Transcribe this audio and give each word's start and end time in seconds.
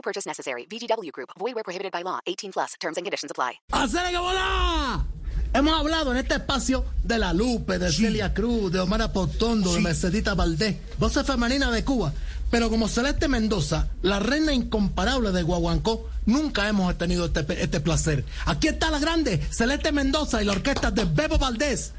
No 0.00 0.02
purchase 0.02 0.26
necessary. 0.26 0.66
VGW 0.66 1.12
Group. 1.12 1.30
Void 1.38 1.54
where 1.54 1.62
prohibited 1.62 1.92
by 1.92 2.02
law. 2.02 2.20
18 2.26 2.52
plus. 2.52 2.74
Terms 2.80 2.96
and 2.96 3.04
conditions 3.04 3.30
apply. 3.30 3.60
¡Hacer 3.72 4.10
que 4.10 4.18
bola! 4.18 5.04
Hemos 5.52 5.78
hablado 5.78 6.12
en 6.12 6.16
este 6.16 6.34
espacio 6.34 6.86
de 7.02 7.18
La 7.18 7.34
Lupe, 7.34 7.78
de 7.78 7.92
Celia 7.92 8.32
Cruz, 8.32 8.72
de 8.72 8.80
Omar 8.80 9.02
Apotondo, 9.02 9.74
de 9.74 9.80
Mercedita 9.80 10.34
Valdés, 10.34 10.76
voces 10.96 11.26
femeninas 11.26 11.72
de 11.72 11.84
Cuba. 11.84 12.14
Pero 12.50 12.70
como 12.70 12.88
Celeste 12.88 13.28
Mendoza, 13.28 13.88
la 14.02 14.20
reina 14.20 14.54
incomparable 14.54 15.32
de 15.32 15.42
Guaguancó, 15.42 16.08
nunca 16.24 16.68
hemos 16.68 16.96
tenido 16.96 17.26
este, 17.26 17.44
este 17.62 17.80
placer. 17.80 18.24
Aquí 18.46 18.68
está 18.68 18.90
la 18.90 19.00
grande 19.00 19.38
Celeste 19.50 19.92
Mendoza 19.92 20.40
y 20.40 20.46
la 20.46 20.52
orquesta 20.52 20.92
de 20.92 21.04
Bebo 21.04 21.36
Valdés. 21.36 21.92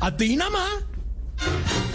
A 0.00 0.16
ti 0.16 0.36
nada 0.36 0.50
más. 0.50 1.93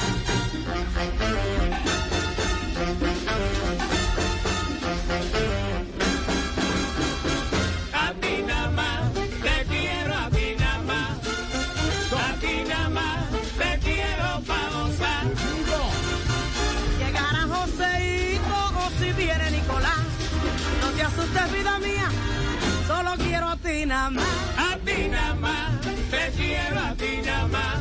Solo 23.10 23.24
quiero 23.24 23.48
a 23.48 23.56
ti 23.56 23.86
nada 23.86 24.10
más. 24.10 24.26
A 24.58 24.78
ti 24.78 25.08
nada 25.10 25.36
más, 25.36 25.82
te 25.82 26.32
quiero 26.38 26.80
a 26.80 26.94
ti 26.96 27.22
nada 27.26 27.48
más. 27.48 27.76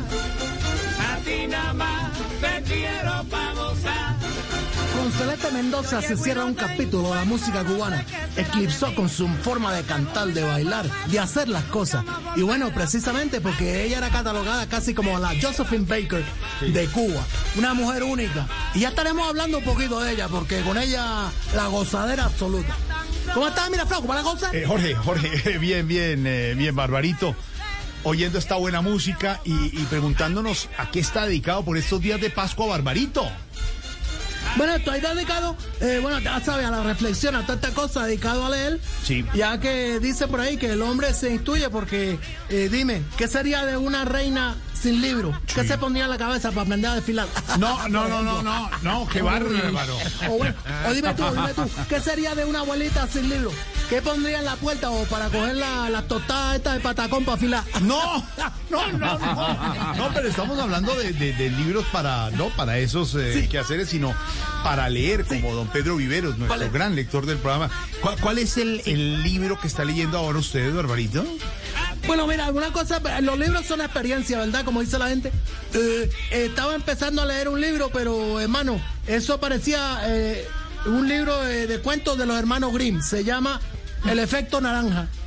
A 1.11 1.17
ti 1.23 1.47
nada 1.47 1.73
más, 1.73 2.11
te 2.41 2.63
quiero 2.63 3.23
pa' 3.29 3.53
gozar. 3.53 4.15
Con 4.95 5.11
Celeste 5.11 5.51
Mendoza 5.51 6.01
se 6.01 6.17
cierra 6.17 6.45
un 6.45 6.53
capítulo 6.53 7.09
de 7.09 7.15
la 7.15 7.25
música 7.25 7.63
cubana. 7.63 8.03
Eclipsó 8.35 8.93
con 8.95 9.09
su 9.09 9.27
forma 9.27 9.73
de 9.73 9.83
cantar, 9.83 10.27
de 10.27 10.43
bailar, 10.43 10.85
de 11.07 11.19
hacer 11.19 11.47
las 11.47 11.63
cosas. 11.65 12.03
Y 12.35 12.41
bueno, 12.41 12.71
precisamente 12.73 13.41
porque 13.41 13.85
ella 13.85 13.99
era 13.99 14.09
catalogada 14.09 14.67
casi 14.67 14.93
como 14.93 15.17
la 15.19 15.33
Josephine 15.41 15.85
Baker 15.85 16.23
de 16.61 16.87
Cuba. 16.87 17.21
Una 17.55 17.73
mujer 17.73 18.03
única. 18.03 18.47
Y 18.73 18.81
ya 18.81 18.89
estaremos 18.89 19.27
hablando 19.27 19.59
un 19.59 19.63
poquito 19.63 19.99
de 19.99 20.13
ella, 20.13 20.27
porque 20.27 20.61
con 20.61 20.77
ella 20.77 21.29
la 21.55 21.67
gozadera 21.67 22.25
absoluta. 22.25 22.75
¿Cómo 23.33 23.47
estás, 23.47 23.69
mira, 23.69 23.85
Flaco? 23.85 24.07
¿Para 24.07 24.21
la 24.21 24.29
cosa? 24.29 24.49
Eh, 24.53 24.65
Jorge, 24.65 24.95
Jorge, 24.95 25.57
bien, 25.59 25.87
bien, 25.87 26.25
eh, 26.25 26.53
bien, 26.55 26.75
Barbarito. 26.75 27.35
Oyendo 28.03 28.39
esta 28.39 28.55
buena 28.55 28.81
música 28.81 29.41
y, 29.43 29.51
y 29.51 29.85
preguntándonos 29.89 30.69
a 30.77 30.89
qué 30.89 30.99
está 30.99 31.25
dedicado 31.25 31.63
por 31.63 31.77
estos 31.77 32.01
días 32.01 32.19
de 32.21 32.29
Pascua 32.29 32.65
Barbarito. 32.67 33.29
Bueno, 34.55 34.73
estoy 34.73 34.99
dedicado, 34.99 35.55
eh, 35.79 35.99
bueno, 36.01 36.17
ya 36.19 36.39
sabes, 36.39 36.65
a 36.65 36.71
la 36.71 36.81
reflexión, 36.81 37.35
a 37.35 37.41
toda 37.43 37.55
esta 37.55 37.71
cosa, 37.71 38.05
dedicado 38.05 38.45
a 38.45 38.49
leer. 38.49 38.79
Sí. 39.03 39.23
Ya 39.35 39.59
que 39.59 39.99
dice 39.99 40.27
por 40.27 40.39
ahí 40.39 40.57
que 40.57 40.71
el 40.71 40.81
hombre 40.81 41.13
se 41.13 41.29
instruye 41.29 41.69
porque, 41.69 42.17
dime, 42.49 43.03
¿qué 43.17 43.27
sería 43.27 43.65
de 43.65 43.77
una 43.77 44.05
reina 44.05 44.55
sin 44.81 45.01
libro? 45.01 45.37
¿Qué 45.53 45.63
se 45.67 45.77
pondría 45.77 46.05
en 46.05 46.09
la 46.11 46.17
cabeza 46.17 46.49
para 46.49 46.61
aprender 46.63 46.91
a 46.91 46.95
desfilar? 46.95 47.27
No, 47.59 47.87
no, 47.89 48.07
no, 48.07 48.21
no, 48.23 48.41
no, 48.41 48.69
no, 48.81 49.07
qué 49.09 49.21
bárbaro. 49.21 49.97
O, 50.29 50.37
bueno, 50.37 50.55
o 50.87 50.93
dime 50.93 51.13
tú, 51.13 51.23
dime 51.31 51.53
tú, 51.53 51.69
¿qué 51.89 51.99
sería 51.99 52.35
de 52.35 52.45
una 52.45 52.59
abuelita 52.59 53.07
sin 53.07 53.29
libro? 53.29 53.51
¿Qué 53.89 54.01
pondría 54.01 54.39
en 54.39 54.45
la 54.45 54.55
puerta 54.55 54.91
o 54.91 55.03
para 55.05 55.29
coger 55.29 55.55
la- 55.55 55.89
las 55.89 56.07
tostadas 56.07 56.55
estas 56.57 56.75
de 56.75 56.79
patacón 56.79 57.25
para 57.25 57.37
afilar? 57.37 57.63
No, 57.81 58.23
no, 58.69 58.91
no, 58.93 59.17
no. 59.17 59.93
No, 59.95 60.13
pero 60.13 60.27
estamos 60.29 60.59
hablando 60.59 60.93
de, 60.95 61.11
de- 61.13 61.33
de 61.33 61.49
libros 61.49 61.85
para, 61.91 62.29
no 62.31 62.49
para 62.49 62.77
esos 62.77 63.15
eh, 63.15 63.47
quehaceres, 63.49 63.89
sino 63.89 64.13
para 64.63 64.87
leer, 64.89 65.25
como 65.25 65.53
don 65.55 65.67
Pedro 65.69 65.95
Viveros, 65.95 66.37
nuestro 66.37 66.71
gran 66.71 66.95
lector 66.95 67.25
del 67.25 67.37
programa. 67.37 67.69
¿Cuál, 68.01 68.17
cuál 68.19 68.37
es 68.37 68.57
el, 68.57 68.81
el 68.85 69.23
libro 69.23 69.59
que 69.59 69.67
está 69.67 69.83
leyendo 69.83 70.17
ahora 70.19 70.37
usted, 70.39 70.73
Barbarito? 70.73 71.25
Bueno, 72.07 72.25
mira, 72.27 72.45
alguna 72.45 72.71
cosa, 72.71 72.99
los 73.21 73.37
libros 73.37 73.65
son 73.65 73.81
experiencia, 73.81 74.39
¿verdad? 74.39 74.63
Como 74.65 74.81
dice 74.81 74.97
la 74.97 75.09
gente. 75.09 75.31
Eh, 75.73 76.09
eh, 76.31 76.45
estaba 76.49 76.73
empezando 76.75 77.21
a 77.21 77.25
leer 77.25 77.47
un 77.49 77.61
libro, 77.61 77.89
pero 77.93 78.39
hermano, 78.39 78.81
eso 79.05 79.39
parecía 79.39 79.99
eh, 80.05 80.47
un 80.85 81.07
libro 81.07 81.43
de, 81.43 81.67
de 81.67 81.79
cuentos 81.79 82.17
de 82.17 82.25
los 82.25 82.37
hermanos 82.37 82.73
Grimm. 82.73 83.01
Se 83.01 83.23
llama 83.23 83.59
El 84.09 84.19
efecto 84.19 84.59
naranja. 84.61 85.07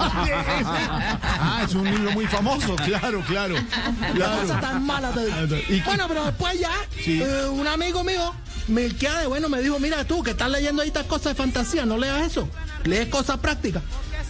Ah, 0.00 1.62
es 1.64 1.74
un 1.74 1.84
libro 1.84 2.10
muy 2.12 2.26
famoso, 2.26 2.76
claro, 2.76 3.22
claro. 3.26 3.54
Qué 3.54 4.18
cosa 4.20 4.44
claro. 4.44 4.60
tan 4.60 4.86
mala 4.86 5.10
te 5.12 5.26
digo. 5.26 5.56
¿Y 5.68 5.80
qué- 5.80 5.82
Bueno, 5.84 6.06
pero 6.08 6.24
después 6.24 6.58
ya, 6.58 6.70
Sí. 7.02 7.20
eh, 7.22 7.44
un 7.46 7.66
amigo 7.66 8.02
mío, 8.04 8.34
Melquiade, 8.68 9.26
bueno, 9.26 9.48
me 9.48 9.60
dijo, 9.60 9.78
mira 9.78 10.04
tú, 10.04 10.22
que 10.22 10.30
estás 10.30 10.50
leyendo 10.50 10.82
ahí 10.82 10.88
estas 10.88 11.06
cosas 11.06 11.32
de 11.32 11.34
fantasía, 11.34 11.84
no 11.86 11.98
leas 11.98 12.22
eso, 12.30 12.48
lees 12.84 13.08
cosas 13.08 13.38
prácticas. 13.38 13.82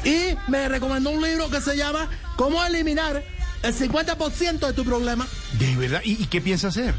Y 0.04 0.36
me 0.48 0.68
recomendó 0.68 1.10
un 1.10 1.22
libro 1.22 1.50
que 1.50 1.60
se 1.60 1.76
llama 1.76 2.08
Cómo 2.36 2.64
eliminar 2.64 3.24
el 3.62 3.74
50% 3.74 4.58
de 4.66 4.72
tu 4.72 4.84
problema. 4.84 5.26
De 5.58 5.76
verdad, 5.76 6.00
¿y, 6.04 6.22
y 6.22 6.26
qué 6.26 6.40
piensa 6.40 6.68
hacer? 6.68 6.94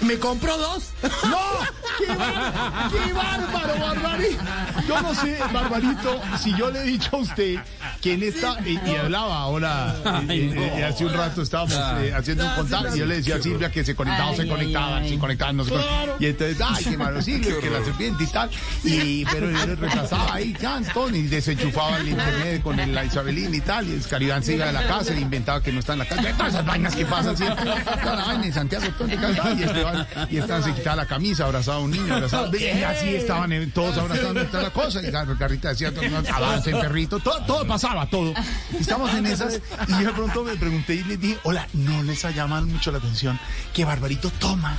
Me 0.00 0.18
compro 0.18 0.56
dos. 0.56 0.90
¡No! 1.24 1.38
¡Qué, 1.98 2.06
bar- 2.14 2.90
qué 2.90 3.12
bárbaro, 3.12 3.78
Barbarito! 3.80 4.42
Yo 4.88 5.00
no 5.02 5.14
sé, 5.14 5.38
Barbarito, 5.52 6.20
si 6.38 6.54
yo 6.56 6.70
le 6.70 6.80
he 6.80 6.84
dicho 6.84 7.10
a 7.16 7.18
usted 7.18 7.58
que 8.02 8.14
en 8.14 8.22
esta, 8.22 8.56
y, 8.66 8.78
y 8.86 8.96
hablaba 8.96 9.38
ahora, 9.38 9.94
eh, 10.28 10.52
eh, 10.54 10.72
eh, 10.78 10.84
hace 10.84 11.06
un 11.06 11.12
rato 11.14 11.42
estábamos 11.42 11.72
eh, 12.00 12.12
haciendo 12.14 12.44
un 12.44 12.54
contacto, 12.54 12.94
y 12.94 12.98
yo 12.98 13.06
le 13.06 13.16
decía 13.16 13.36
a 13.36 13.42
Silvia 13.42 13.70
que 13.70 13.84
se 13.84 13.94
conectaba, 13.94 14.34
se 14.34 14.46
conectaba, 14.46 15.02
se 15.04 15.18
conectaba, 15.18 15.52
no 15.52 15.64
se 15.64 15.70
conectaba. 15.70 16.16
Y 16.18 16.26
entonces, 16.26 16.58
ay, 16.62 16.84
qué 16.84 16.96
malo 16.98 17.22
Silvia, 17.22 17.54
que 17.60 17.70
la 17.70 17.84
serpiente 17.84 18.24
y 18.24 18.26
tal. 18.26 18.50
Y, 18.84 19.24
pero 19.26 19.50
yo 19.50 19.66
le 19.66 19.74
retrasaba 19.76 20.34
ahí, 20.34 20.52
Cantón, 20.52 21.14
y 21.14 21.22
desenchufaba 21.22 21.96
el 21.98 22.08
internet 22.08 22.62
con 22.62 22.78
el, 22.78 22.94
la 22.94 23.04
Isabelina 23.04 23.56
y 23.56 23.60
tal, 23.60 23.88
y 23.88 23.92
el 23.94 24.06
Caribán 24.06 24.42
se 24.42 24.54
iba 24.56 24.66
de 24.66 24.72
la 24.72 24.86
casa, 24.86 25.14
e 25.14 25.20
inventaba 25.20 25.62
que 25.62 25.72
no 25.72 25.80
está 25.80 25.94
en 25.94 26.00
la 26.00 26.04
casa. 26.06 26.22
Todas 26.36 26.52
esas 26.54 26.66
vainas 26.66 26.94
que 26.94 27.06
pasan 27.06 27.36
siempre. 27.36 27.64
Toda 28.02 28.16
la 28.16 28.24
vaina 28.26 28.46
en 28.46 28.52
Santiago, 28.52 28.84
¿dónde 28.98 29.14
está? 29.14 29.52
Y 29.54 29.62
Esteban, 29.62 30.06
y 30.30 30.36
Esteban 30.36 30.62
se 30.62 30.72
quitaba 30.74 30.96
la 30.96 31.06
camisa, 31.06 31.44
abrazaba 31.46 31.78
un 31.84 31.90
niño, 31.90 32.18
y 32.58 32.82
así 32.82 33.14
estaban 33.14 33.70
todos 33.72 33.98
abrazando 33.98 34.44
toda 34.46 34.62
la 34.64 34.70
cosa, 34.70 35.02
y 35.02 35.10
la 35.10 35.26
Carrita 35.38 35.70
decía, 35.70 35.92
avance, 36.32 36.70
perrito, 36.70 37.18
todo, 37.20 37.42
todo 37.44 37.66
pasaba, 37.66 38.06
todo. 38.06 38.34
Y 38.72 38.76
Estamos 38.76 39.12
en 39.14 39.26
esas, 39.26 39.60
y 39.88 39.92
yo 39.92 40.08
de 40.08 40.12
pronto 40.12 40.44
me 40.44 40.56
pregunté 40.56 40.94
y 40.94 41.04
le 41.04 41.16
dije, 41.16 41.38
hola, 41.44 41.66
no 41.72 42.02
les 42.02 42.24
ha 42.24 42.30
llamado 42.30 42.66
mucho 42.66 42.90
la 42.90 42.98
atención 42.98 43.38
que 43.72 43.84
Barbarito 43.84 44.30
toma 44.38 44.76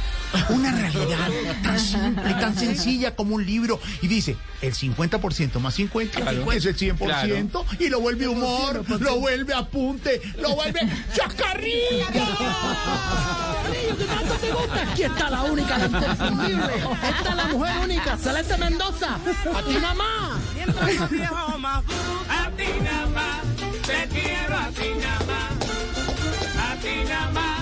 una 0.49 0.71
realidad 0.71 1.29
tan 1.63 1.79
simple, 1.79 2.33
tan 2.33 2.57
sencilla 2.57 3.15
como 3.15 3.35
un 3.35 3.45
libro, 3.45 3.79
y 4.01 4.07
dice, 4.07 4.37
el 4.61 4.73
50% 4.73 5.59
más 5.59 5.75
50 5.75 6.19
es 6.53 6.65
el 6.65 6.77
100%, 6.77 7.65
y 7.79 7.89
lo 7.89 7.99
vuelve 7.99 8.27
humor, 8.27 8.83
lo 8.99 9.19
vuelve 9.19 9.53
apunte, 9.53 10.21
lo 10.39 10.55
vuelve 10.55 10.81
chascarrillo. 11.13 11.45
Carrillo, 13.65 13.97
que 13.97 14.05
tanto 14.05 14.33
te 14.35 14.51
gusta. 14.51 14.81
Aquí 14.91 15.03
está 15.03 15.29
la 15.29 15.43
única, 15.43 15.77
la 15.77 15.85
inconfundible. 15.85 16.73
Esta 16.75 17.29
es 17.29 17.35
la 17.35 17.47
mujer 17.47 17.77
única, 17.83 18.17
Celeste 18.17 18.57
Mendoza. 18.57 19.15
A 19.15 19.61
ti 19.63 19.73
mamá. 19.81 20.39
A 20.97 21.07
ti 21.07 22.65
nada 22.81 23.07
más, 23.07 23.41
te 23.85 24.07
quiero 24.09 24.57
a 24.57 24.69
ti 24.69 24.89
más. 24.99 25.35
A 26.57 26.75
ti 26.81 27.03
nada 27.07 27.54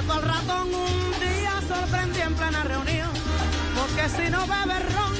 gato 0.00 0.12
al 0.12 0.22
ratón 0.22 0.68
un 0.74 1.10
día 1.20 1.52
sorprendió 1.66 2.24
en 2.24 2.34
plena 2.34 2.62
reunión. 2.64 3.10
Porque 3.74 4.08
si 4.08 4.30
no 4.30 4.40
bebes 4.46 4.94
ron, 4.94 5.14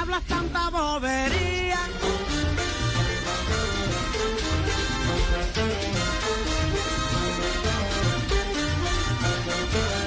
hablas 0.00 0.22
tanta 0.24 0.70
bobería. 0.70 1.78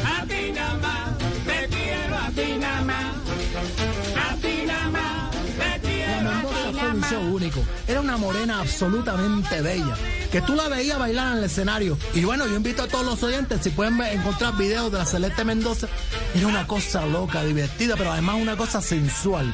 A 0.06 0.25
ti 0.25 0.51
nada 0.53 0.74
más, 0.75 1.18
te 1.45 1.68
quiero 1.68 2.18
a 2.18 2.30
ti 2.30 2.57
nada 2.60 2.81
más. 2.83 3.15
A 4.30 4.36
ti 4.36 4.63
nada 4.65 4.89
más, 4.89 5.31
te 5.60 5.88
quiero 5.88 6.30
a 6.30 6.42
ti 6.42 6.48
fue 6.48 6.71
nada 6.74 6.94
un 6.94 7.00
más. 7.00 7.10
show 7.12 7.21
único. 7.36 7.63
Era 7.88 8.01
una 8.01 8.18
morena 8.18 8.60
absolutamente 8.60 9.62
bella, 9.62 9.95
que 10.31 10.41
tú 10.41 10.56
la 10.56 10.68
veías 10.68 11.00
bailar 11.00 11.33
en 11.33 11.38
el 11.39 11.44
escenario. 11.45 11.97
Y 12.13 12.24
bueno, 12.24 12.47
yo 12.47 12.56
invito 12.56 12.83
a 12.83 12.88
todos 12.88 13.06
los 13.06 13.21
oyentes, 13.24 13.62
si 13.62 13.69
pueden 13.69 14.00
encontrar 14.01 14.56
videos 14.57 14.91
de 14.91 14.97
la 14.97 15.06
Celeste 15.06 15.44
Mendoza, 15.44 15.88
era 16.35 16.47
una 16.47 16.68
cosa 16.68 17.06
loca, 17.06 17.44
divertida, 17.44 17.95
pero 17.97 18.12
además 18.12 18.38
una 18.39 18.57
cosa 18.57 18.81
sensual. 18.81 19.53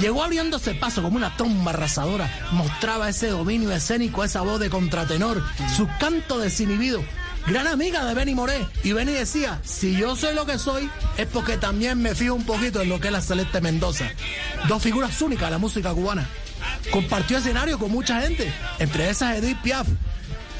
Llegó 0.00 0.24
abriéndose 0.24 0.74
paso 0.74 1.02
como 1.02 1.16
una 1.16 1.36
tromba 1.36 1.70
arrasadora, 1.70 2.28
mostraba 2.52 3.08
ese 3.08 3.28
dominio 3.28 3.70
escénico, 3.70 4.24
esa 4.24 4.40
voz 4.40 4.58
de 4.58 4.68
contratenor, 4.68 5.42
su 5.76 5.88
canto 6.00 6.38
desinhibido. 6.38 7.02
Gran 7.46 7.66
amiga 7.66 8.04
de 8.06 8.14
Benny 8.14 8.34
Moré. 8.34 8.66
Y 8.82 8.92
Benny 8.92 9.12
decía, 9.12 9.60
si 9.62 9.94
yo 9.94 10.16
soy 10.16 10.34
lo 10.34 10.46
que 10.46 10.58
soy, 10.58 10.90
es 11.18 11.26
porque 11.26 11.58
también 11.58 12.00
me 12.00 12.14
fijo 12.14 12.34
un 12.34 12.44
poquito 12.44 12.80
en 12.80 12.88
lo 12.88 12.98
que 13.00 13.08
es 13.08 13.12
la 13.12 13.20
Celeste 13.20 13.60
Mendoza. 13.60 14.10
Dos 14.66 14.82
figuras 14.82 15.20
únicas 15.20 15.48
de 15.48 15.50
la 15.50 15.58
música 15.58 15.92
cubana. 15.92 16.26
Compartió 16.90 17.38
escenario 17.38 17.78
con 17.78 17.90
mucha 17.90 18.20
gente, 18.20 18.52
entre 18.78 19.10
esas 19.10 19.36
Edith 19.36 19.60
Piaf. 19.62 19.86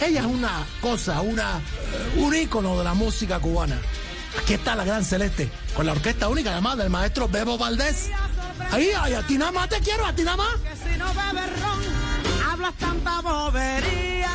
Ella 0.01 0.21
es 0.21 0.27
una 0.27 0.67
cosa, 0.81 1.21
un 1.21 2.35
ícono 2.35 2.77
de 2.79 2.85
la 2.85 2.95
música 2.95 3.39
cubana. 3.39 3.79
Aquí 4.41 4.55
está 4.55 4.75
la 4.75 4.85
gran 4.85 5.05
Celeste, 5.05 5.51
con 5.77 5.87
la 5.87 5.93
orquesta 5.93 6.29
única 6.29 6.51
además 6.53 6.77
del 6.77 6.91
maestro 6.91 7.29
Bebo 7.29 7.57
Valdés. 7.57 8.11
Ahí, 8.71 8.91
ay, 8.99 9.15
a 9.15 9.23
ti 9.23 9.39
nada 9.39 9.53
más 9.53 9.69
te 9.69 9.79
quiero, 9.79 10.05
a 10.05 10.13
ti 10.13 10.23
nada 10.23 10.37
más. 10.37 10.57
Que 10.57 10.91
si 10.93 10.99
no 10.99 11.07
bebes 11.07 11.61
ron, 11.61 12.51
hablas 12.51 12.75
tanta 12.75 13.21
bobería. 13.21 14.31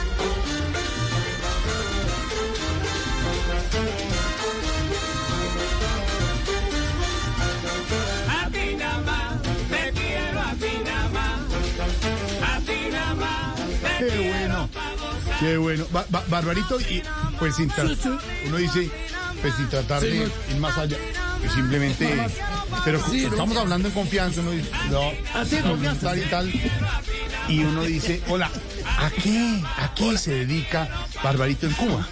Qué 15.39 15.57
bueno. 15.57 15.85
Ba- 15.91 16.05
ba- 16.09 16.23
Barbarito, 16.27 16.79
y 16.81 17.01
pues 17.39 17.55
sin 17.55 17.69
tra- 17.69 18.19
uno 18.47 18.57
dice, 18.57 18.89
pues 19.41 19.55
sin 19.55 19.69
tratar 19.69 20.01
de 20.01 20.15
ir 20.17 20.31
más 20.59 20.77
allá, 20.77 20.97
pues 21.39 21.53
simplemente, 21.53 22.13
pero 22.83 22.99
Sí, 23.09 23.21
¿no? 23.23 23.29
estamos 23.29 23.55
hablando 23.57 23.87
en 23.87 23.93
confianza, 23.93 24.41
uno 24.41 24.51
dice, 24.51 24.69
no, 24.91 25.11
Así, 25.33 25.57
confianza, 25.57 26.07
tal 26.09 26.17
y 26.19 26.21
tal, 26.23 26.53
y 27.47 27.63
uno 27.63 27.83
dice, 27.83 28.21
hola, 28.27 28.49
¿a 28.97 29.09
qué, 29.11 29.61
a 29.77 29.93
qué 29.95 30.17
se 30.17 30.31
dedica 30.45 30.89
Barbarito 31.23 31.67
en 31.67 31.73
Cuba? 31.73 32.05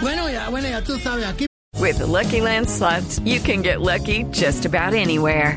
Bueno, 0.00 0.30
ya, 0.30 0.48
bueno, 0.48 0.68
ya 0.68 0.82
tú 0.82 0.98
sabes, 1.00 1.26
aquí 1.26 1.46
With 1.78 1.96
the 1.98 2.06
Lucky 2.06 2.40
Land 2.40 2.68
slots, 2.68 3.20
you 3.24 3.40
can 3.40 3.62
get 3.62 3.80
lucky 3.80 4.24
just 4.32 4.64
about 4.64 4.94
anywhere. 4.94 5.56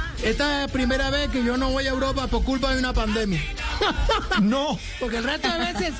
esta 0.23 0.63
es 0.63 0.67
la 0.67 0.67
primera 0.71 1.09
vez 1.09 1.29
que 1.29 1.43
yo 1.43 1.57
no 1.57 1.69
voy 1.69 1.87
a 1.87 1.89
Europa 1.89 2.27
por 2.27 2.43
culpa 2.43 2.71
de 2.73 2.79
una 2.79 2.93
pandemia. 2.93 3.41
No, 4.41 4.77
Porque 4.99 5.17
el 5.17 5.23
resto 5.23 5.47
de 5.49 5.57
veces 5.57 5.93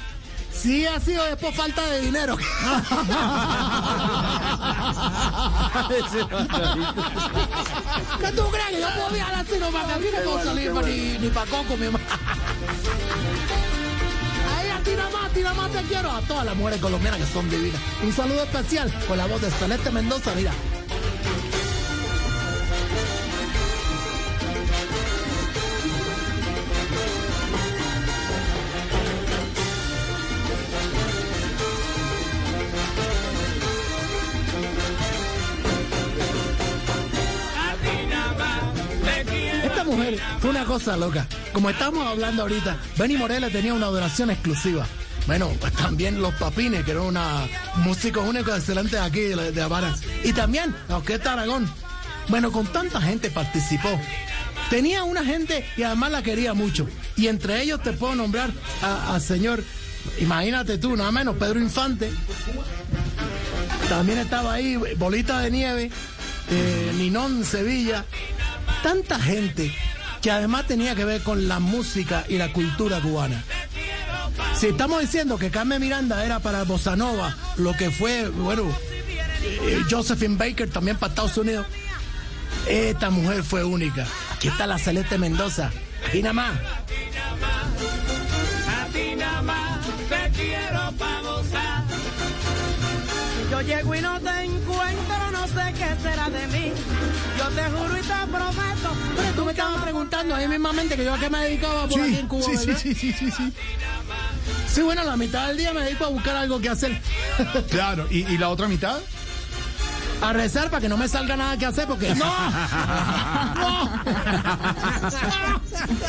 sí 0.52 0.86
ha 0.86 1.00
sido 1.00 1.26
es 1.26 1.36
por 1.38 1.54
falta 1.54 1.86
de 1.88 2.02
dinero. 2.02 2.38
¿Qué 8.20 8.32
tú 8.32 8.50
crees? 8.50 8.68
Que 8.70 8.80
yo 8.82 8.88
puedo 8.96 9.10
viajar 9.10 9.36
así 9.36 9.60
no 9.60 9.70
para 9.72 9.96
aquí 9.96 10.06
no 10.16 10.22
puedo 10.24 10.44
salir 10.44 10.72
ni, 10.74 11.18
ni 11.20 11.30
para 11.30 11.50
Coco, 11.50 11.78
mi 11.78 11.86
hermano. 11.88 12.06
Ahí 14.58 14.70
a 14.70 14.80
ti 14.84 14.92
nada 14.96 15.10
más, 15.10 15.26
a 15.26 15.30
ti 15.30 15.42
nada 15.42 15.56
más 15.56 15.72
te 15.72 15.82
quiero. 15.84 16.12
A 16.12 16.22
todas 16.22 16.46
las 16.46 16.56
mujeres 16.56 16.80
colombianas 16.82 17.20
que 17.20 17.26
son 17.28 17.50
divinas. 17.50 17.82
Un 18.04 18.14
saludo 18.14 18.44
especial 18.44 18.94
con 19.08 19.18
la 19.18 19.26
voz 19.26 19.42
de 19.42 19.50
Celeste 19.52 19.92
Mendoza, 19.92 20.34
mira. 20.36 20.52
Cosa 40.72 40.96
loca. 40.96 41.28
Como 41.52 41.70
estamos 41.70 42.08
hablando 42.08 42.44
ahorita, 42.44 42.78
Benny 42.98 43.18
Morella 43.18 43.50
tenía 43.50 43.74
una 43.74 43.88
adoración 43.88 44.30
exclusiva. 44.30 44.88
Bueno, 45.28 45.52
pues 45.60 45.74
también 45.74 46.22
los 46.22 46.34
Papines, 46.36 46.86
que 46.86 46.92
eran 46.92 47.04
una 47.04 47.46
músicos 47.84 48.26
únicos 48.26 48.58
excelentes 48.58 48.98
aquí 48.98 49.20
de, 49.20 49.52
de. 49.52 49.68
Y 50.24 50.32
también 50.32 50.74
la 50.88 51.00
Orquesta 51.00 51.34
Aragón. 51.34 51.70
Bueno, 52.30 52.54
con 52.54 52.68
tanta 52.68 53.02
gente 53.02 53.30
participó. 53.30 53.90
Tenía 54.70 55.04
una 55.04 55.26
gente 55.26 55.66
y 55.76 55.84
además 55.84 56.12
la 56.14 56.24
quería 56.24 56.54
mucho. 56.54 56.88
Y 57.18 57.28
entre 57.28 57.62
ellos 57.62 57.84
te 57.84 57.92
puedo 57.92 58.16
nombrar 58.16 58.50
al 58.82 59.20
señor, 59.20 59.62
imagínate 60.20 60.78
tú, 60.78 60.96
nada 60.96 61.12
menos, 61.12 61.36
Pedro 61.36 61.60
Infante. 61.60 62.10
También 63.90 64.20
estaba 64.20 64.54
ahí 64.54 64.78
Bolita 64.98 65.42
de 65.42 65.52
Nieve, 65.52 65.92
eh, 66.50 66.92
Ninón 66.96 67.44
Sevilla. 67.44 68.06
Tanta 68.82 69.20
gente 69.20 69.76
que 70.22 70.32
además 70.32 70.68
tenía 70.68 70.96
que 70.96 71.06
ver 71.06 71.24
con 71.24 71.48
la 71.48 71.60
música 71.60 72.26
y 72.30 72.38
la 72.38 72.54
cultura 72.54 73.00
cubana. 73.00 73.44
Si 74.56 74.68
estamos 74.68 75.02
diciendo 75.02 75.38
que 75.38 75.50
Carmen 75.50 75.82
Miranda 75.82 76.24
era 76.24 76.40
para 76.40 76.64
Bossa 76.64 76.96
Nova, 76.96 77.36
lo 77.58 77.74
que 77.74 77.90
fue, 77.90 78.30
bueno, 78.30 78.64
eh, 79.44 79.82
Josephine 79.90 80.38
Baker 80.38 80.70
también 80.70 80.98
para 80.98 81.12
Estados 81.12 81.38
Unidos, 81.38 81.66
esta 82.68 83.10
mujer 83.10 83.44
fue 83.44 83.64
única. 83.64 84.06
Aquí 84.34 84.50
está 84.50 84.68
la 84.68 84.78
Celeste 84.78 85.18
Mendoza. 85.18 85.72
Y 86.14 86.22
nada 86.22 86.34
más. 86.34 86.52
Yo 93.50 93.62
llego 93.62 93.96
y 93.96 94.02
no 94.02 94.20
te 94.20 94.44
encuentro, 94.44 95.32
no 95.32 95.48
sé 95.48 95.74
qué 95.78 96.02
será 96.02 96.30
de 96.30 96.48
mí. 96.48 96.72
Yo 97.38 97.48
te 97.50 97.64
juro 97.64 97.98
y 97.98 98.02
te. 98.02 98.41
Estabas 99.72 99.84
preguntando 99.84 100.36
ahí 100.36 100.48
mismamente 100.50 100.98
que 100.98 101.06
yo 101.06 101.14
a 101.14 101.18
qué 101.18 101.30
me 101.30 101.40
dedicaba 101.40 101.88
por 101.88 102.02
aquí 102.02 102.10
sí, 102.12 102.20
en 102.20 102.28
Cuba. 102.28 102.44
sí, 102.44 102.58
sí, 102.58 102.66
¿verdad? 102.66 102.82
sí, 102.82 102.94
sí, 102.94 103.14
sí, 103.14 103.32
sí. 103.32 103.54
Sí, 104.68 104.82
bueno, 104.82 105.06
la 105.06 105.16
mitad 105.16 105.48
del 105.48 105.56
día 105.58 105.72
me 105.72 105.82
dedico 105.82 106.04
a 106.04 106.10
buscar 106.10 106.36
algo 106.36 106.60
que 106.60 106.68
hacer. 106.68 107.00
Claro, 107.70 108.06
¿y, 108.12 108.26
y 108.30 108.38
la 108.38 108.50
otra 108.50 108.68
mitad? 108.68 109.00
A 110.22 110.34
rezar 110.34 110.70
para 110.70 110.82
que 110.82 110.90
no 110.90 110.98
me 110.98 111.08
salga 111.08 111.38
nada 111.38 111.58
que 111.58 111.66
hacer 111.66 111.88
porque 111.88 112.14
no. 112.16 112.26
No. 113.56 114.02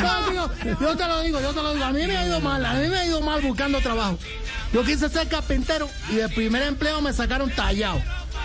No, 0.00 0.49
tío, 0.50 0.78
yo 0.81 0.97
te 0.97 1.07
lo 1.07 1.21
digo, 1.21 1.40
yo 1.40 1.52
te 1.52 1.62
lo 1.62 1.73
digo. 1.73 1.85
A 1.85 1.92
mí 1.92 2.04
me 2.04 2.16
ha 2.16 2.26
ido 2.26 2.40
mal, 2.40 2.66
a 2.66 2.75
mí 2.75 2.88
me 2.88 2.97
ha 2.99 3.07
ido 3.07 3.21
mal 3.21 3.40
buscando 3.42 3.81
trabajo. 3.81 4.19
Yo 4.73 4.83
quise 4.83 5.09
ser 5.09 5.28
carpintero 5.28 5.88
y 6.11 6.16
del 6.16 6.33
primer 6.35 6.62
empleo 6.62 7.00
me 7.00 7.12
sacaron 7.12 7.49
tallado. 7.50 8.00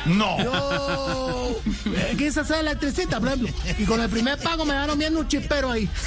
No. 0.06 0.38
Yo 0.42 1.60
eh, 1.86 2.16
quise 2.18 2.44
ser 2.46 2.60
electricista, 2.60 3.20
por 3.20 3.27
ejemplo, 3.30 3.50
y 3.77 3.86
con 3.86 4.01
el 4.01 4.10
primer 4.10 4.38
pago 4.39 4.66
me 4.66 4.74
dejaron 4.74 4.98
viendo 4.98 5.20
un 5.20 5.27
chispero 5.27 5.70
ahí. 5.72 5.88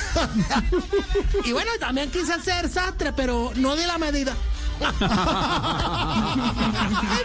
Y 1.45 1.53
bueno, 1.53 1.71
también 1.79 2.11
quise 2.11 2.41
ser 2.41 2.69
sastre, 2.69 3.13
pero 3.13 3.53
no 3.57 3.77
di 3.77 3.85
la 3.87 3.99
medida. 3.99 4.35
Ay, 4.81 4.89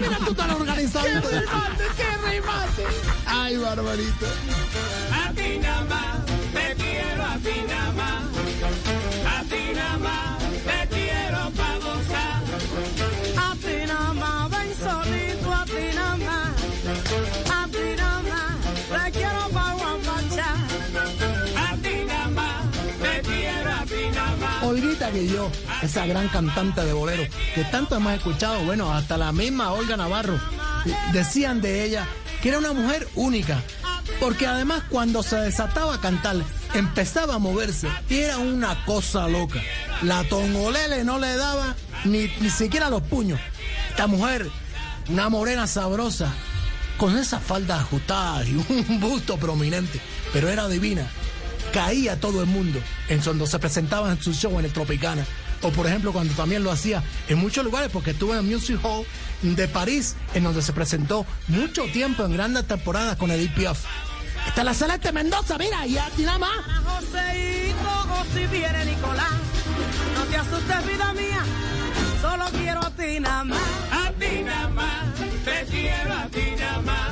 mira 0.02 0.18
tú 0.26 0.34
tan 0.34 0.50
organizado. 0.52 1.06
¡Qué 1.06 1.20
remate, 1.20 1.84
qué 1.96 2.18
remate! 2.30 2.84
Ay, 3.26 3.56
barbarito. 3.58 4.26
A 5.14 5.32
ti 5.32 5.58
nada 5.60 5.86
más, 5.86 6.26
te 6.54 6.76
quiero 6.76 7.26
a 7.26 7.38
ti 7.38 7.64
nada 7.68 7.92
más. 7.94 8.24
A 9.38 9.44
ti 9.44 9.72
nada 9.74 9.98
más, 10.00 10.35
esa 25.96 26.08
gran 26.08 26.28
cantante 26.28 26.84
de 26.84 26.92
bolero, 26.92 27.24
que 27.54 27.64
tanto 27.64 27.96
hemos 27.96 28.12
escuchado, 28.12 28.62
bueno, 28.66 28.92
hasta 28.94 29.16
la 29.16 29.32
misma 29.32 29.72
Olga 29.72 29.96
Navarro, 29.96 30.38
decían 31.14 31.62
de 31.62 31.86
ella 31.86 32.06
que 32.42 32.50
era 32.50 32.60
una 32.60 32.74
mujer 32.74 33.08
única. 33.16 33.64
Porque 34.20 34.46
además 34.46 34.84
cuando 34.90 35.24
se 35.24 35.38
desataba 35.38 35.96
a 35.96 36.02
cantar, 36.02 36.36
empezaba 36.74 37.36
a 37.36 37.40
moverse 37.40 37.88
y 38.10 38.18
era 38.18 38.40
una 38.40 38.84
cosa 38.84 39.30
loca. 39.30 39.62
La 40.02 40.26
tongolele 40.26 41.06
no 41.06 41.18
le 41.18 41.38
daba 41.38 41.76
ni, 42.04 42.28
ni 42.42 42.50
siquiera 42.50 42.90
los 42.90 43.02
puños. 43.04 43.40
Esta 43.90 44.06
mujer, 44.08 44.50
una 45.08 45.30
morena 45.30 45.66
sabrosa, 45.66 46.30
con 46.98 47.18
esas 47.18 47.42
faldas 47.42 47.80
ajustadas 47.80 48.50
y 48.50 48.56
un 48.70 49.00
busto 49.00 49.38
prominente, 49.38 50.02
pero 50.34 50.50
era 50.50 50.68
divina. 50.68 51.08
Caía 51.72 52.20
todo 52.20 52.42
el 52.42 52.48
mundo 52.48 52.82
en 53.08 53.22
cuando 53.22 53.48
se 53.48 53.60
presentaba 53.60 54.12
en 54.12 54.22
su 54.22 54.34
show 54.34 54.60
en 54.60 54.66
el 54.66 54.74
Tropicana. 54.74 55.26
O 55.66 55.72
por 55.72 55.88
ejemplo 55.88 56.14
cuando 56.14 56.32
también 56.36 56.64
lo 56.64 56.72
hacía 56.72 57.02
en 57.28 57.40
muchos 57.40 57.66
lugares, 57.66 57.90
porque 57.92 58.12
estuvo 58.12 58.34
en 58.34 58.40
el 58.40 58.46
Music 58.46 58.80
Hall 58.84 59.04
de 59.42 59.68
París, 59.68 60.16
en 60.36 60.44
donde 60.44 60.62
se 60.62 60.74
presentó 60.74 61.26
mucho 61.48 61.86
tiempo 61.86 62.24
en 62.24 62.34
grandes 62.34 62.68
temporadas 62.68 63.18
con 63.18 63.32
Edith 63.32 63.52
Piaf. 63.56 63.80
Está 64.46 64.64
la 64.64 64.76
Celeste 64.76 65.12
Mendoza, 65.12 65.58
mira, 65.58 65.88
y 65.88 65.98
a 65.98 66.08
ti 66.12 66.22
nada 66.22 66.38
más. 66.38 66.52
Joseito, 66.86 68.14
o 68.14 68.26
si 68.32 68.46
viene 68.46 68.86
Nicolás, 68.86 69.32
no 70.14 70.24
te 70.26 70.38
asustes, 70.38 70.88
vida 70.88 71.14
mía, 71.14 71.44
solo 72.22 72.46
quiero 72.52 72.86
a 72.86 72.92
ti 72.92 73.20
nada 73.20 73.44
más. 73.44 73.60
A 73.92 74.12
ti 74.12 74.44
nada 74.44 74.68
más, 74.70 75.04
te 75.46 75.66
quiero 75.72 76.14
a 76.14 76.28
ti 76.28 76.46
nada 76.60 76.82
más. 76.82 77.10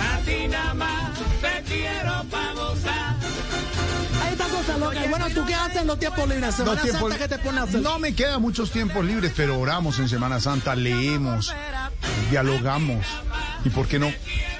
A 0.00 0.18
ti 0.24 0.48
nada 0.48 0.72
más, 0.72 1.10
te 1.42 1.62
quiero 1.64 2.21
cosa 4.66 4.78
loca. 4.78 5.04
Y 5.04 5.08
bueno, 5.08 5.26
¿tú 5.34 5.44
qué 5.46 5.54
haces 5.54 5.82
en 5.82 5.86
los 5.86 5.98
tiempos 5.98 6.28
libres? 6.28 6.54
Semana 6.54 6.74
Los 6.74 6.82
tiempos- 6.82 7.10
Santa, 7.12 7.18
¿qué 7.28 7.36
te 7.36 7.42
pones 7.42 7.60
a 7.60 7.64
hacer? 7.64 7.80
No 7.80 7.98
me 7.98 8.14
quedan 8.14 8.40
muchos 8.42 8.70
tiempos 8.70 9.04
libres, 9.04 9.32
pero 9.36 9.58
oramos 9.58 9.98
en 9.98 10.08
Semana 10.08 10.40
Santa, 10.40 10.74
leemos, 10.74 11.52
dialogamos 12.30 13.06
y, 13.64 13.70
¿por 13.70 13.86
qué 13.88 13.98
no? 13.98 14.12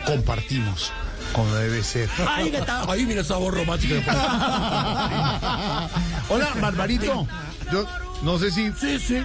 Compartimos, 0.07 0.93
como 1.33 1.55
debe 1.55 1.83
ser. 1.83 2.09
Ay, 2.29 2.51
que 2.51 2.59
está. 2.59 2.83
Ahí 2.91 3.05
mira 3.07 3.21
esa 3.23 3.37
voz 3.37 3.55
romántica. 3.55 3.95
Hola, 6.29 6.49
Barbarito. 6.61 7.27
Yo 7.73 7.87
no 8.23 8.39
sé 8.39 8.51
si 8.51 8.71
Sí, 8.79 8.99
sí. 8.99 9.23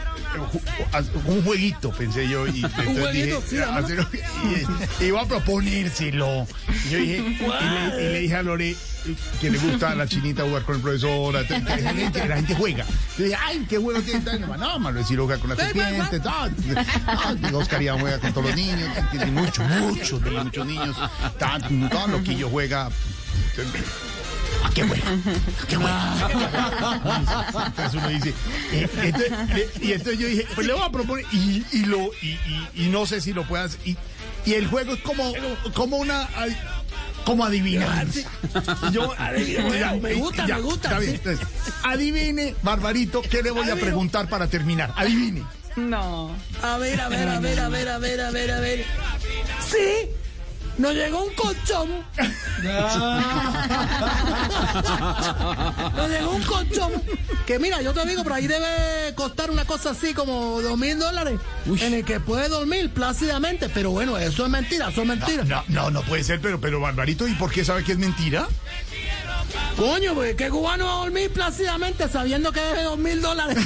un 1.25 1.43
jueguito, 1.43 1.91
pensé 1.91 2.27
yo. 2.27 2.47
Y 2.47 2.63
entonces 2.65 2.97
jueguito, 2.99 3.43
sí, 3.47 3.55
¿no? 3.57 3.63
hacerlo- 3.73 4.07
y- 5.01 5.05
iba 5.05 5.21
a 5.21 5.25
proponérselo. 5.25 6.47
Y 6.85 6.89
yo 6.89 6.97
dije, 6.97 7.17
y 7.17 7.95
le, 7.95 8.03
y 8.03 8.13
le 8.13 8.19
dije 8.21 8.35
a 8.35 8.43
Lore 8.43 8.75
que 9.39 9.49
le 9.49 9.57
gusta 9.57 9.91
a 9.91 9.95
la 9.95 10.05
chinita 10.07 10.43
jugar 10.43 10.63
con 10.63 10.75
el 10.75 10.81
profesor. 10.81 11.33
La, 11.33 11.41
la 11.41 11.93
gente, 11.93 12.27
la 12.27 12.35
gente 12.35 12.55
juega. 12.55 12.85
Yo 13.17 13.23
dije, 13.25 13.37
ay, 13.45 13.65
qué 13.69 13.77
juego 13.77 14.01
tiene. 14.01 14.19
tal? 14.21 14.41
No, 14.59 14.79
malo 14.79 14.99
decir 14.99 15.17
juega 15.17 15.37
con 15.39 15.49
la 15.51 15.55
serpiente. 15.55 16.19
tal. 16.19 16.53
Ah, 17.07 17.33
Oscar 17.53 17.81
ya 17.81 17.97
juega 17.99 18.19
con 18.19 18.33
todos 18.33 18.47
los 18.47 18.55
niños. 18.55 18.89
Tiene 19.11 19.27
muchos, 19.27 19.65
muchos, 19.69 20.21
niños. 20.65 20.97
Tan, 21.39 21.89
todo 21.89 22.07
lo 22.07 22.23
que 22.23 22.35
yo 22.35 22.49
juega. 22.49 22.89
¿A 24.63 24.69
qué 24.71 24.83
juega? 24.83 25.03
¿A 25.09 25.67
qué 25.67 25.75
juega? 25.75 27.63
Entonces 27.67 27.93
uno 27.93 28.07
dice, 28.09 28.33
eh, 28.71 28.89
entonces, 29.03 29.31
eh, 29.55 29.69
y 29.81 29.91
entonces 29.93 30.19
yo 30.19 30.27
dije, 30.27 30.47
pues 30.55 30.67
le 30.67 30.73
voy 30.73 30.83
a 30.83 30.89
proponer, 30.91 31.25
y, 31.31 31.65
y 31.71 31.85
lo, 31.85 32.09
y, 32.21 32.27
y- 32.27 32.69
y 32.75 32.87
no 32.89 33.05
sé 33.05 33.21
si 33.21 33.33
lo 33.33 33.43
puedas, 33.47 33.77
y, 33.85 33.95
y 34.45 34.53
el 34.53 34.67
juego 34.67 34.93
es 34.93 35.01
como, 35.01 35.33
como 35.73 35.97
una, 35.97 36.27
como 37.25 37.43
adivinar. 37.45 38.07
Yo, 38.91 39.13
ya, 39.79 39.93
Me 40.01 40.13
gusta, 40.15 40.45
ya, 40.47 40.55
me 40.55 40.61
gusta, 40.61 40.87
está 40.89 40.99
bien. 40.99 41.11
sí. 41.13 41.17
Entonces, 41.23 41.47
adivine, 41.83 42.55
Barbarito, 42.61 43.21
¿qué 43.21 43.41
le 43.43 43.51
voy 43.51 43.69
a 43.69 43.75
preguntar 43.75 44.27
para 44.29 44.47
terminar? 44.47 44.93
Adivine. 44.95 45.43
No. 45.75 46.31
A 46.63 46.77
ver, 46.79 46.99
a 47.01 47.07
ver, 47.09 47.27
a 47.29 47.39
ver, 47.39 47.59
a 47.59 47.69
ver, 47.69 47.89
a 47.89 47.99
ver, 47.99 48.21
a 48.21 48.31
ver, 48.31 48.51
a 48.51 48.59
ver. 48.59 48.85
Sí, 49.69 50.09
nos 50.77 50.93
llegó 50.93 51.23
un 51.23 51.33
colchón. 51.33 51.89
Nos 55.95 56.09
llegó 56.09 56.31
un 56.31 56.43
colchón. 56.43 56.91
Que 57.45 57.59
mira, 57.59 57.81
yo 57.81 57.93
te 57.93 58.05
digo, 58.05 58.23
por 58.23 58.33
ahí 58.33 58.47
debe 58.47 59.13
costar 59.15 59.51
una 59.51 59.65
cosa 59.65 59.91
así 59.91 60.13
como 60.13 60.61
dos 60.61 60.77
mil 60.77 60.97
dólares. 60.99 61.39
En 61.65 61.93
el 61.93 62.05
que 62.05 62.19
puede 62.19 62.49
dormir 62.49 62.91
plácidamente. 62.91 63.69
Pero 63.69 63.91
bueno, 63.91 64.17
eso 64.17 64.45
es 64.45 64.51
mentira, 64.51 64.89
eso 64.89 65.01
es 65.01 65.07
mentira. 65.07 65.43
No, 65.43 65.63
no, 65.67 65.91
no 65.91 66.01
puede 66.03 66.23
ser, 66.23 66.39
pero, 66.41 66.59
pero 66.59 66.79
Barbarito, 66.79 67.27
¿y 67.27 67.33
por 67.33 67.51
qué 67.51 67.65
sabe 67.65 67.83
que 67.83 67.93
es 67.93 67.97
mentira? 67.97 68.47
Coño, 69.77 70.13
pues 70.15 70.35
qué 70.35 70.49
cubano 70.49 70.85
va 70.85 70.93
a 70.93 70.97
dormir 71.03 71.31
plácidamente 71.31 72.09
sabiendo 72.09 72.51
que 72.51 72.59
debe 72.59 72.83
dos 72.83 72.97
mil 72.97 73.21
dólares. 73.21 73.57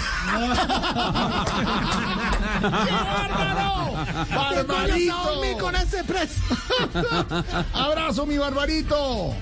¿Qué 4.49 4.65
coño 4.65 4.95
se 4.97 5.09
va 5.09 5.21
a 5.21 5.31
dormir 5.31 5.57
con 5.57 5.73
¡Barbarito! 5.73 5.97
ese 5.97 6.03
precio? 6.03 6.43
¡Abrazo, 7.73 8.25
mi 8.25 8.37
Barbarito! 8.37 9.33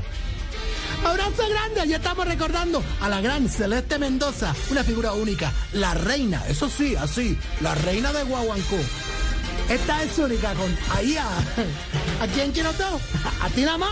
Abrazo 1.05 1.47
grande, 1.49 1.87
ya 1.87 1.97
estamos 1.97 2.27
recordando 2.27 2.83
a 3.01 3.07
la 3.09 3.21
gran 3.21 3.47
Celeste 3.47 3.97
Mendoza, 3.99 4.53
una 4.69 4.83
figura 4.83 5.13
única, 5.13 5.51
la 5.73 5.93
reina, 5.93 6.43
eso 6.47 6.69
sí, 6.69 6.95
así, 6.95 7.37
la 7.61 7.73
reina 7.75 8.11
de 8.11 8.23
Guaguancó. 8.23 8.77
Esta 9.69 10.03
es 10.03 10.17
única 10.17 10.53
con 10.55 10.75
ahí 10.95 11.15
a, 11.15 11.25
¿a 12.23 12.27
quién 12.33 12.51
quiero 12.51 12.73
todo? 12.73 12.99
¿A, 13.41 13.45
a 13.45 13.49
ti 13.49 13.61
nada 13.61 13.77
más? 13.77 13.91